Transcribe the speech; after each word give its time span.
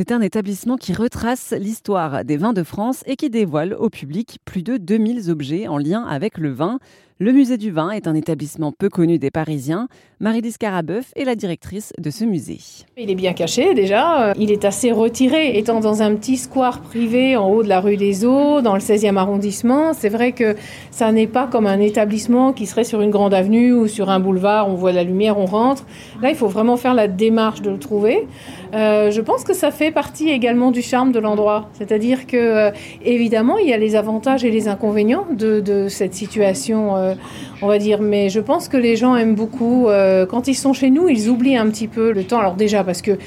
C'est 0.00 0.12
un 0.12 0.22
établissement 0.22 0.78
qui 0.78 0.94
retrace 0.94 1.52
l'histoire 1.52 2.24
des 2.24 2.38
vins 2.38 2.54
de 2.54 2.62
France 2.62 3.02
et 3.04 3.16
qui 3.16 3.28
dévoile 3.28 3.74
au 3.74 3.90
public 3.90 4.38
plus 4.46 4.62
de 4.62 4.78
2000 4.78 5.30
objets 5.30 5.68
en 5.68 5.76
lien 5.76 6.04
avec 6.04 6.38
le 6.38 6.50
vin. 6.50 6.78
Le 7.22 7.32
musée 7.32 7.58
du 7.58 7.70
vin 7.70 7.90
est 7.90 8.06
un 8.06 8.14
établissement 8.14 8.72
peu 8.72 8.88
connu 8.88 9.18
des 9.18 9.30
Parisiens. 9.30 9.88
Marie-Lise 10.20 10.56
Carabeuf 10.56 11.12
est 11.16 11.26
la 11.26 11.34
directrice 11.34 11.92
de 11.98 12.08
ce 12.08 12.24
musée. 12.24 12.60
Il 12.96 13.10
est 13.10 13.14
bien 13.14 13.34
caché 13.34 13.74
déjà, 13.74 14.32
il 14.38 14.50
est 14.50 14.64
assez 14.64 14.90
retiré, 14.90 15.58
étant 15.58 15.80
dans 15.80 16.00
un 16.00 16.14
petit 16.14 16.38
square 16.38 16.80
privé 16.80 17.36
en 17.36 17.50
haut 17.50 17.62
de 17.62 17.68
la 17.68 17.80
rue 17.80 17.98
des 17.98 18.24
Eaux, 18.24 18.62
dans 18.62 18.72
le 18.72 18.80
16e 18.80 19.18
arrondissement. 19.18 19.92
C'est 19.92 20.08
vrai 20.08 20.32
que 20.32 20.56
ça 20.90 21.12
n'est 21.12 21.26
pas 21.26 21.46
comme 21.46 21.66
un 21.66 21.78
établissement 21.80 22.54
qui 22.54 22.64
serait 22.64 22.84
sur 22.84 23.02
une 23.02 23.10
grande 23.10 23.34
avenue 23.34 23.74
ou 23.74 23.86
sur 23.86 24.08
un 24.08 24.18
boulevard, 24.18 24.70
on 24.70 24.74
voit 24.74 24.92
la 24.92 25.04
lumière, 25.04 25.36
on 25.38 25.44
rentre. 25.44 25.84
Là, 26.22 26.30
il 26.30 26.36
faut 26.36 26.48
vraiment 26.48 26.78
faire 26.78 26.94
la 26.94 27.06
démarche 27.06 27.60
de 27.60 27.68
le 27.68 27.78
trouver. 27.78 28.26
Euh, 28.72 29.10
je 29.10 29.20
pense 29.20 29.44
que 29.44 29.52
ça 29.52 29.70
fait 29.70 29.89
partie 29.90 30.30
également 30.30 30.70
du 30.70 30.82
charme 30.82 31.12
de 31.12 31.18
l'endroit. 31.18 31.68
C'est-à-dire 31.72 32.26
que, 32.26 32.36
euh, 32.36 32.70
évidemment, 33.04 33.58
il 33.58 33.68
y 33.68 33.72
a 33.72 33.76
les 33.76 33.96
avantages 33.96 34.44
et 34.44 34.50
les 34.50 34.68
inconvénients 34.68 35.26
de, 35.30 35.86
cette 35.88 36.14
situation, 36.14 36.96
euh, 36.96 37.14
on 37.62 37.66
va 37.66 37.78
dire. 37.78 38.00
Mais 38.00 38.28
je 38.28 38.40
pense 38.40 38.68
que 38.68 38.76
les 38.76 38.96
gens 38.96 39.16
aiment 39.16 39.34
beaucoup. 39.34 39.88
quand 40.28 40.48
ils 40.48 40.54
sont 40.54 40.72
chez 40.72 40.90
nous, 40.90 41.08
ils 41.08 41.28
oublient 41.28 41.56
un 41.56 41.68
petit 41.70 41.88
peu 41.88 42.12
le 42.12 42.24
temps. 42.24 42.38
Alors 42.38 42.54
déjà, 42.54 42.84
parce 42.84 43.02
que 43.02 43.18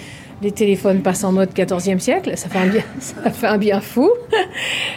les 0.44 0.52
téléphones 0.52 1.02
passent 1.02 1.24
en 1.24 1.32
mode 1.32 1.52
14e 1.54 2.00
siècle, 2.00 2.34
ça 2.36 2.50
fait 2.50 2.60
un 2.60 2.68
bien, 2.68 2.84
ça 3.00 3.32
fait 3.32 3.48
un 3.48 3.58
bien 3.58 3.80
fou. 3.80 4.12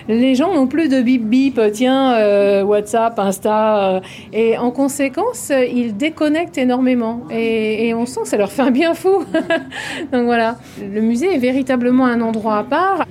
Les 0.09 0.35
gens 0.35 0.53
n'ont 0.53 0.67
plus 0.67 0.89
de 0.89 1.01
bip 1.01 1.25
bip, 1.25 1.61
tiens, 1.73 2.15
euh, 2.15 2.63
WhatsApp, 2.63 3.19
Insta, 3.19 3.97
euh, 3.97 4.01
et 4.33 4.59
en 4.59 4.71
conséquence, 4.71 5.51
ils 5.51 5.97
déconnectent 5.97 6.59
énormément. 6.59 7.23
Et, 7.31 7.89
et, 7.89 7.95
on 7.95 8.07
sent 8.07 8.21
que 8.23 8.29
ça 8.29 8.37
leur 8.37 8.51
fait 8.51 8.63
un 8.63 8.71
bien 8.71 8.95
fou. 8.95 9.25
Donc 10.13 10.25
voilà, 10.25 10.57
le 10.81 11.01
musée 11.01 11.35
est 11.35 11.39
véritablement 11.39 12.07
un 12.07 12.21
endroit 12.21 12.59
à 12.59 12.65
part. 12.65 13.07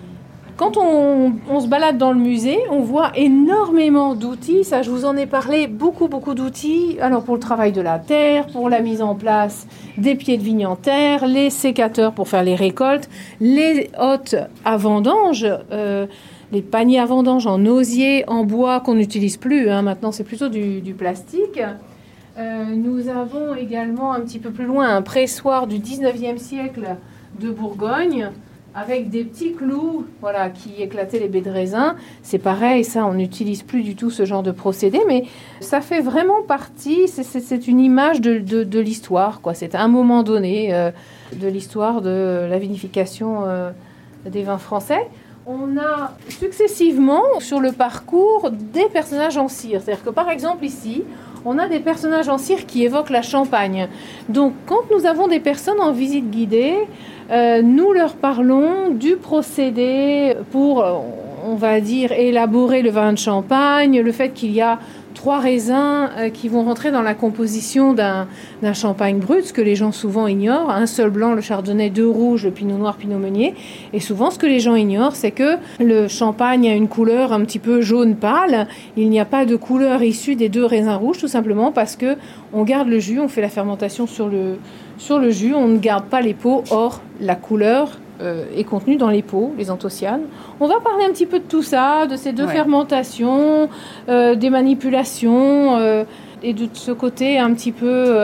Quand 0.58 0.78
on, 0.78 1.60
se 1.60 1.68
balade 1.68 1.98
dans 1.98 2.14
le 2.14 2.20
musée, 2.20 2.60
on 2.72 2.80
voit 2.80 3.12
énormément 3.16 4.16
d'outils. 4.16 4.64
Ça, 4.64 4.84
je 4.84 4.90
vous 4.90 5.04
en 5.04 5.18
ai 5.18 5.26
parlé, 5.26 5.68
beaucoup, 5.68 6.08
beaucoup 6.08 6.34
d'outils. 6.34 6.98
Alors, 7.02 7.24
pour 7.24 7.34
le 7.34 7.42
travail 7.42 7.74
de 7.74 7.82
la 7.82 8.00
terre, 8.00 8.48
pour 8.48 8.70
la 8.70 8.80
mise 8.80 9.02
en 9.02 9.16
place 9.16 9.68
des 9.98 10.16
pieds 10.16 10.38
de 10.38 10.44
vigne 10.44 10.66
en 10.66 10.78
terre, 10.78 11.28
les 11.28 11.50
sécateurs 11.50 12.14
pour 12.14 12.30
faire 12.30 12.44
les 12.44 12.56
récoltes, 12.56 13.10
les 13.42 13.90
hôtes 14.00 14.36
à 14.64 14.78
vendange, 14.78 15.46
euh, 15.74 16.08
les 16.54 16.62
paniers 16.62 17.00
à 17.00 17.06
vendange 17.06 17.48
en 17.48 17.66
osier, 17.66 18.24
en 18.30 18.46
bois 18.46 18.80
qu'on 18.80 18.96
n'utilise 18.96 19.36
plus. 19.36 19.70
Hein. 19.70 19.82
Maintenant, 19.82 20.14
c'est 20.14 20.24
plutôt 20.24 20.48
du, 20.48 20.96
plastique. 20.98 21.60
Euh, 22.38 22.64
nous 22.74 23.10
avons 23.10 23.56
également 23.56 24.14
un 24.14 24.22
petit 24.22 24.40
peu 24.40 24.52
plus 24.52 24.66
loin 24.66 24.88
un 24.88 25.02
pressoir 25.02 25.68
du 25.68 25.80
19e 25.80 26.38
siècle 26.38 26.96
de 27.42 27.50
Bourgogne 27.52 28.32
avec 28.76 29.10
des 29.10 29.24
petits 29.24 29.54
clous 29.54 30.06
voilà, 30.20 30.50
qui 30.50 30.82
éclataient 30.82 31.20
les 31.20 31.30
baies 31.30 31.42
de 31.42 31.50
raisin. 31.50 31.96
C'est 32.24 32.40
pareil, 32.40 32.84
ça, 32.84 33.06
on 33.06 33.14
n'utilise 33.14 33.64
plus 33.64 33.84
du 33.84 33.96
tout 33.96 34.12
ce 34.12 34.26
genre 34.26 34.44
de 34.44 34.52
procédé, 34.52 35.00
mais 35.08 35.24
ça 35.62 35.80
fait 35.80 36.02
vraiment 36.02 36.42
partie, 36.46 37.08
c'est 37.08 37.68
une 37.68 37.80
image 37.80 38.20
de, 38.20 38.80
l'histoire. 38.80 39.40
quoi. 39.40 39.54
C'est 39.54 39.76
un 39.76 39.88
moment 39.88 40.24
donné 40.24 40.76
euh, 40.76 40.92
de 41.34 41.48
l'histoire 41.48 42.02
de 42.02 42.46
la 42.50 42.60
vinification 42.60 43.44
euh, 43.46 43.72
des 44.26 44.44
vins 44.44 44.58
français. 44.58 45.08
On 45.48 45.78
a 45.78 46.16
successivement 46.28 47.40
sur 47.40 47.62
le 47.62 47.72
parcours 47.72 48.52
des 48.52 48.88
personnages 48.92 49.38
en 49.38 49.48
cire. 49.48 49.82
C'est-à-dire 49.82 50.04
que 50.04 50.10
par 50.10 50.30
exemple 50.30 50.66
ici, 50.66 51.04
on 51.46 51.60
a 51.60 51.68
des 51.68 51.80
personnages 51.80 52.28
en 52.28 52.40
cire 52.40 52.66
qui 52.66 52.84
évoquent 52.84 53.12
la 53.12 53.22
Champagne. 53.22 53.88
Donc 54.28 54.54
quand 54.66 54.82
nous 54.92 55.06
avons 55.06 55.28
des 55.28 55.40
personnes 55.40 55.80
en 55.80 55.92
visite 55.92 56.32
guidée, 56.32 56.76
euh, 57.32 57.62
nous 57.62 57.92
leur 57.92 58.16
parlons 58.16 58.90
du 58.90 59.16
procédé 59.16 60.36
pour, 60.52 60.84
euh, 60.84 60.94
on 61.46 61.56
va 61.56 61.82
dire, 61.82 62.12
élaborer 62.12 62.82
le 62.82 62.92
vin 62.92 63.14
de 63.14 63.18
champagne, 63.18 64.00
le 64.00 64.12
fait 64.12 64.30
qu'il 64.30 64.52
y 64.52 64.62
a 64.62 64.80
trois 65.16 65.40
raisins 65.40 66.10
euh, 66.18 66.30
qui 66.30 66.48
vont 66.48 66.64
rentrer 66.64 66.92
dans 66.92 67.02
la 67.02 67.16
composition 67.16 67.94
d'un 67.94 68.28
champagne 68.74 69.18
brut, 69.18 69.46
ce 69.46 69.54
que 69.54 69.62
les 69.62 69.76
gens 69.76 69.92
souvent 69.92 70.28
ignorent. 70.28 70.70
Un 70.70 70.86
seul 70.86 71.10
blanc, 71.10 71.34
le 71.34 71.42
chardonnay, 71.42 71.90
deux 71.90 72.08
rouges, 72.08 72.46
le 72.46 72.52
pinot 72.52 72.78
noir, 72.78 72.98
pinot 72.98 73.18
meunier. 73.18 73.56
Et 73.94 74.00
souvent, 74.00 74.30
ce 74.30 74.38
que 74.38 74.46
les 74.46 74.60
gens 74.60 74.76
ignorent, 74.76 75.16
c'est 75.16 75.32
que 75.32 75.58
le 75.80 76.08
champagne 76.08 76.68
a 76.70 76.76
une 76.76 76.88
couleur 76.88 77.34
un 77.34 77.42
petit 77.42 77.60
peu 77.60 77.82
jaune 77.82 78.16
pâle. 78.16 78.68
Il 78.96 79.10
n'y 79.10 79.20
a 79.20 79.26
pas 79.26 79.46
de 79.46 79.56
couleur 79.56 80.04
issue 80.04 80.36
des 80.36 80.50
deux 80.50 80.66
raisins 80.66 80.94
rouges, 80.94 81.18
tout 81.18 81.28
simplement 81.28 81.72
parce 81.72 81.96
que 81.96 82.18
on 82.54 82.64
garde 82.64 82.88
le 82.88 83.00
jus, 83.00 83.20
on 83.20 83.28
fait 83.28 83.42
la 83.42 83.50
fermentation 83.50 84.06
sur 84.06 84.28
le, 84.28 84.58
sur 84.98 85.18
le 85.18 85.32
jus, 85.32 85.56
on 85.56 85.68
ne 85.68 85.78
garde 85.80 86.06
pas 86.06 86.22
les 86.22 86.34
peaux. 86.34 86.64
Or, 86.70 87.02
la 87.20 87.36
couleur 87.36 88.00
euh, 88.22 88.46
est 88.56 88.64
contenue 88.64 88.96
dans 88.96 89.10
les 89.10 89.22
peaux, 89.22 89.52
les 89.58 89.70
anthocyanes. 89.70 90.22
On 90.62 90.68
va 90.68 90.80
parler 90.80 91.04
un 91.04 91.10
petit 91.10 91.26
peu 91.26 91.40
de 91.40 91.44
tout 91.44 91.64
ça, 91.64 92.08
de 92.08 92.16
ces 92.16 92.32
deux 92.32 92.48
fermentations, 92.48 93.68
euh, 94.08 94.36
des 94.36 94.50
manipulations 94.50 95.76
euh, 95.76 96.06
et 96.42 96.54
de 96.54 96.70
ce 96.72 96.94
côté 96.94 97.40
un 97.40 97.54
petit 97.54 97.74
peu 97.74 98.16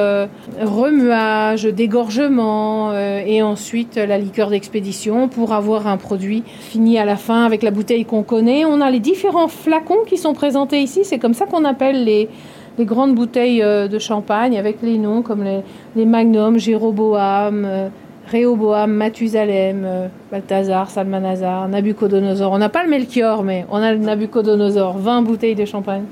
remuage, 0.61 1.63
dégorgement 1.63 2.93
et 2.93 3.41
ensuite 3.41 3.95
la 3.95 4.17
liqueur 4.17 4.49
d'expédition 4.49 5.27
pour 5.27 5.53
avoir 5.53 5.87
un 5.87 5.97
produit 5.97 6.43
fini 6.45 6.97
à 6.97 7.03
la 7.03 7.17
fin 7.17 7.45
avec 7.45 7.61
la 7.61 7.71
bouteille 7.71 8.05
qu'on 8.05 8.23
connaît. 8.23 8.63
On 8.63 8.79
a 8.79 8.91
les 8.91 8.99
différents 8.99 9.47
flacons 9.49 10.03
qui 10.07 10.17
sont 10.17 10.33
présentés 10.33 10.81
ici, 10.81 11.01
c'est 11.03 11.19
comme 11.19 11.33
ça 11.33 11.45
qu'on 11.47 11.65
appelle 11.65 12.05
les 12.05 12.29
les 12.77 12.85
grandes 12.85 13.15
bouteilles 13.15 13.61
de 13.61 13.99
champagne 13.99 14.57
avec 14.57 14.77
les 14.81 14.97
noms 14.97 15.23
comme 15.23 15.43
les, 15.43 15.59
les 15.97 16.05
Magnum, 16.05 16.57
Jéroboam, 16.57 17.91
Réoboam, 18.31 18.93
Mathusalem, 18.93 19.83
euh, 19.85 20.07
Balthazar, 20.31 20.89
Salmanazar, 20.89 21.67
Nabucodonosor. 21.67 22.51
On 22.51 22.57
n'a 22.57 22.69
pas 22.69 22.83
le 22.83 22.89
Melchior, 22.89 23.43
mais 23.43 23.65
on 23.69 23.77
a 23.77 23.91
le 23.91 23.99
Nabucodonosor, 23.99 24.97
20 24.97 25.21
bouteilles 25.23 25.55
de 25.55 25.65
champagne. 25.65 26.03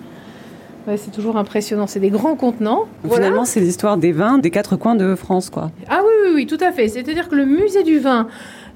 c'est 0.97 1.11
toujours 1.11 1.37
impressionnant, 1.37 1.87
c'est 1.87 1.99
des 1.99 2.09
grands 2.09 2.35
contenants. 2.35 2.87
Finalement, 3.09 3.45
c'est 3.45 3.61
l'histoire 3.61 3.95
des 3.95 4.11
vins 4.11 4.37
des 4.37 4.49
quatre 4.49 4.75
coins 4.75 4.95
de 4.95 5.15
France, 5.15 5.49
quoi. 5.49 5.71
Ah 5.87 6.01
oui, 6.03 6.11
oui, 6.25 6.31
oui, 6.35 6.45
tout 6.47 6.57
à 6.59 6.71
fait. 6.71 6.89
C'est-à-dire 6.89 7.29
que 7.29 7.35
le 7.35 7.45
musée 7.45 7.83
du 7.83 7.99
vin 7.99 8.27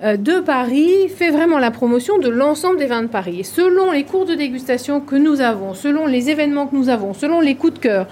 euh, 0.03 0.15
de 0.15 0.39
Paris 0.39 1.09
fait 1.09 1.31
vraiment 1.31 1.59
la 1.59 1.71
promotion 1.71 2.19
de 2.19 2.29
l'ensemble 2.29 2.77
des 2.77 2.85
vins 2.85 3.03
de 3.03 3.07
Paris. 3.07 3.41
Et 3.41 3.43
selon 3.43 3.91
les 3.91 4.03
cours 4.03 4.25
de 4.25 4.35
dégustation 4.35 5.01
que 5.01 5.15
nous 5.15 5.41
avons, 5.41 5.73
selon 5.73 6.07
les 6.07 6.29
événements 6.29 6.67
que 6.67 6.75
nous 6.75 6.89
avons, 6.89 7.13
selon 7.13 7.41
les 7.41 7.55
coups 7.55 7.73
de 7.73 7.79
cœur, 7.79 8.07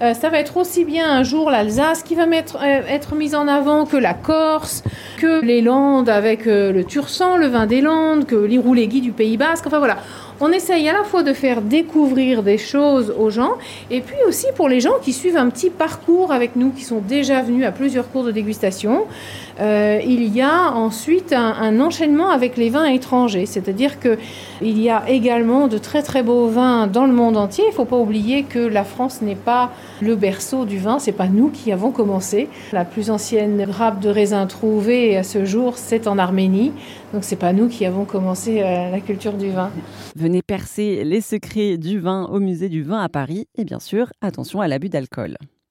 euh, 0.00 0.14
ça 0.14 0.28
va 0.28 0.38
être 0.38 0.56
aussi 0.56 0.84
bien 0.84 1.10
un 1.10 1.22
jour 1.24 1.50
l'Alsace 1.50 2.02
qui 2.02 2.14
va 2.14 2.26
mettre, 2.26 2.56
euh, 2.56 2.82
être 2.88 3.16
mise 3.16 3.34
en 3.34 3.48
avant 3.48 3.84
que 3.84 3.96
la 3.96 4.14
Corse, 4.14 4.84
que 5.18 5.44
les 5.44 5.60
Landes 5.60 6.08
avec 6.08 6.46
euh, 6.46 6.72
le 6.72 6.84
Tursan, 6.84 7.36
le 7.36 7.48
vin 7.48 7.66
des 7.66 7.80
Landes, 7.80 8.24
que 8.24 8.36
l'Irouléguy 8.36 9.00
du 9.00 9.10
Pays 9.10 9.36
Basque. 9.36 9.66
Enfin 9.66 9.78
voilà, 9.78 9.96
on 10.40 10.52
essaye 10.52 10.88
à 10.88 10.92
la 10.92 11.04
fois 11.04 11.22
de 11.22 11.32
faire 11.32 11.62
découvrir 11.62 12.42
des 12.42 12.58
choses 12.58 13.12
aux 13.18 13.30
gens 13.30 13.52
et 13.90 14.00
puis 14.00 14.16
aussi 14.26 14.46
pour 14.54 14.68
les 14.68 14.80
gens 14.80 14.94
qui 15.02 15.12
suivent 15.12 15.36
un 15.36 15.50
petit 15.50 15.70
parcours 15.70 16.32
avec 16.32 16.56
nous, 16.56 16.70
qui 16.70 16.84
sont 16.84 17.00
déjà 17.00 17.42
venus 17.42 17.66
à 17.66 17.72
plusieurs 17.72 18.10
cours 18.10 18.24
de 18.24 18.30
dégustation. 18.30 19.06
Euh, 19.60 20.00
il 20.04 20.32
y 20.34 20.40
a 20.40 20.72
ensuite 20.72 21.32
un, 21.32 21.80
enchaînement 21.80 22.30
avec 22.30 22.56
les 22.56 22.70
vins 22.70 22.84
étrangers, 22.84 23.46
c'est-à-dire 23.46 23.98
que 23.98 24.16
il 24.62 24.80
y 24.80 24.88
a 24.88 25.08
également 25.08 25.66
de 25.66 25.78
très 25.78 26.02
très 26.02 26.22
beaux 26.22 26.46
vins 26.46 26.86
dans 26.86 27.06
le 27.06 27.12
monde 27.12 27.36
entier. 27.36 27.64
Il 27.66 27.70
ne 27.70 27.74
faut 27.74 27.84
pas 27.84 27.96
oublier 27.96 28.44
que 28.44 28.58
la 28.58 28.84
France 28.84 29.20
n'est 29.20 29.34
pas 29.34 29.72
le 30.00 30.14
berceau 30.14 30.64
du 30.64 30.78
vin, 30.78 30.98
c'est 30.98 31.12
pas 31.12 31.26
nous 31.26 31.48
qui 31.48 31.72
avons 31.72 31.90
commencé. 31.90 32.48
La 32.72 32.84
plus 32.84 33.10
ancienne 33.10 33.64
grappe 33.64 34.00
de 34.00 34.08
raisin 34.08 34.46
trouvée 34.46 35.16
à 35.16 35.24
ce 35.24 35.44
jour, 35.44 35.76
c'est 35.76 36.06
en 36.06 36.18
Arménie, 36.18 36.72
donc 37.12 37.24
c'est 37.24 37.36
pas 37.36 37.52
nous 37.52 37.68
qui 37.68 37.84
avons 37.84 38.04
commencé 38.04 38.60
euh, 38.60 38.90
la 38.90 39.00
culture 39.00 39.32
du 39.32 39.50
vin. 39.50 39.70
Venez 40.28 40.42
percer 40.42 41.04
les 41.04 41.22
secrets 41.22 41.78
du 41.78 41.98
vin 41.98 42.26
au 42.26 42.38
musée 42.38 42.68
du 42.68 42.82
vin 42.82 43.00
à 43.00 43.08
Paris 43.08 43.46
et 43.54 43.64
bien 43.64 43.80
sûr, 43.80 44.12
attention 44.20 44.60
à 44.60 44.68
l'abus 44.68 44.90
d'alcool. 44.90 45.38